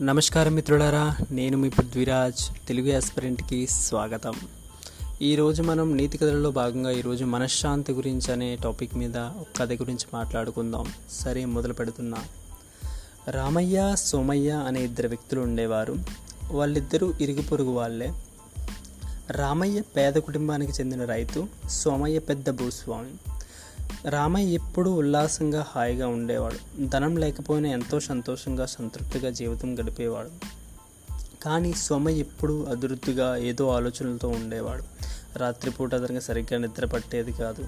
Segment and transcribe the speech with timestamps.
[0.00, 4.34] నమస్కారం మిత్రులారా నేను మీ పృథ్వీరాజ్ తెలుగు ఆస్పిరెంట్కి స్వాగతం.
[5.22, 10.92] ఈరోజు మనం నీతి కథలలో భాగంగా ఈరోజు మనశ్శాంతి గురించి అనే టాపిక్ మీద ఒక కథ గురించి మాట్లాడుకుందాం.
[11.10, 12.18] సరే మొదలు పెడుతున్నా.
[13.28, 15.96] రామయ్య సోమయ్య అనే ఇద్దరు వ్యక్తులు ఉండేవారు.
[16.50, 18.12] వాళ్ళిద్దరూ ఇరుగు పొరుగు వాళ్ళే.
[19.30, 23.31] రామయ్య పేద కుటుంబానికి చెందిన రైతు సోమయ్య పెద్ద భూస్వామి.
[24.08, 26.86] రామయ్య ఎప్పుడూ ఉల్లాసంగా హాయిగా ఉండేవాడు.
[26.86, 30.28] ధనం లేకపోయినా ఎంతో సంతోషంగా సంతృప్తిగా జీవితం గడిపేవాడు.
[31.44, 34.82] కానీ సోమయ్య ఎప్పుడూ అదురుద్దుగా ఏదో ఆలోచనలతో ఉండేవాడు.
[35.38, 37.64] రాత్రిపూట అతనికి సరిగ్గా నిద్ర పట్టేది కాదు.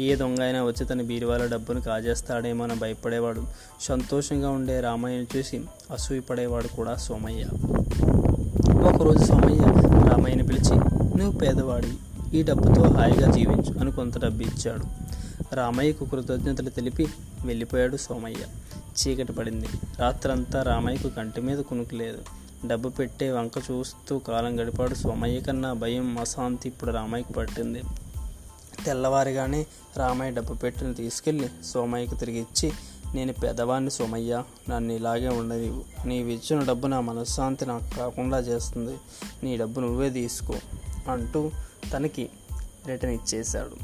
[0.00, 3.42] ఏ దొంగ అయినా వచ్చి తన బీరువాల డబ్బును కాజేస్తాడేమో అని భయపడేవాడు.
[3.80, 7.44] సంతోషంగా ఉండే రామయ్యను చూసి అసూయపడేవాడు కూడా సోమయ్య.
[8.80, 9.58] ఒకరోజు సోమయ్య
[10.10, 10.74] రామయ్యని పిలిచి
[11.18, 11.92] నువ్వు పేదవాడి
[12.38, 15.15] ఈ డబ్బుతో హాయిగా జీవించు అని కొంత డబ్బు ఇచ్చాడు.
[15.52, 17.06] రామయ్యకు కృతజ్ఞతలు తెలిపి
[17.44, 18.44] వెళ్ళిపోయాడు సోమయ్య.
[18.76, 19.66] చీకటి పడింది.
[19.98, 22.22] రాత్రంతా రామయ్యకు కంటి మీద కునుకు లేదు.
[22.66, 27.82] డబ్బు పెట్టే వంక చూస్తూ కాలం గడిపాడు సోమయ్య కన్నా భయం అశాంతి ఇప్పుడు రామయ్యకు పట్టింది.
[28.86, 32.72] తెల్లవారిగానే రామయ్య డబ్బు పెట్టిన తీసుకెళ్ళి సోమయ్యకు తిరిగి ఇచ్చి
[33.14, 34.42] నేను పెదవాన్ని సోమయ్య.
[34.70, 36.08] నన్ను ఇలాగే ఉండనివ్వు.
[36.08, 38.96] నీవు ఇచ్చిన డబ్బు నా మనశ్శాంతి నాకు కాకుండా చేస్తుంది.
[39.42, 40.54] నీ డబ్బు నువ్వే తీసుకో
[41.08, 41.50] అంటూ
[41.92, 42.30] తనకి
[42.86, 43.76] రిటర్న్ ఇచ్చేశాడు.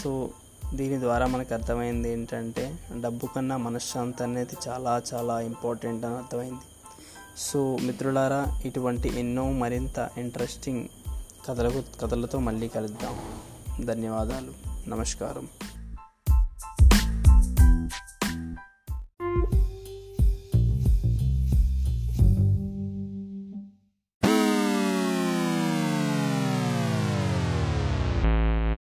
[0.00, 0.30] సో
[0.74, 6.60] దీని ద్వారా మనకు అర్థమైంది ఏంటంటే డబ్బు కన్నా మనశ్శాంతి అనేది చాలా చాలా ఇంపార్టెంట్ అని అర్థమైంది.
[7.38, 10.88] సో మిత్రులారా ఇటువంటి ఎన్నో మరింత ఇంట్రెస్టింగ్
[11.48, 13.18] కథలకు కథలతో మళ్ళీ కలుద్దాం.
[13.86, 14.52] ధన్యవాదాలు.
[14.88, 15.48] నమస్కారం.